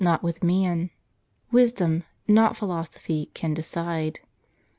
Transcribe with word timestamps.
not 0.03 0.23
with 0.23 0.43
man; 0.43 0.89
wisdom, 1.51 2.03
not 2.27 2.55
pMlosopliy, 2.55 3.31
can 3.35 3.53
decide. 3.53 4.19